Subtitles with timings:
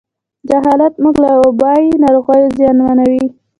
[0.49, 3.25] جهالت موږ له وبایي ناروغیو زیانمنوي.